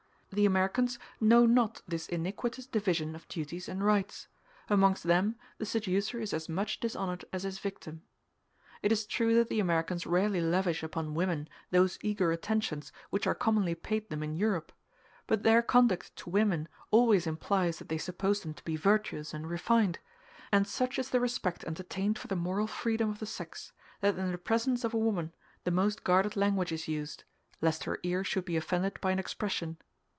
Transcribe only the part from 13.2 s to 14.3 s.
are commonly paid them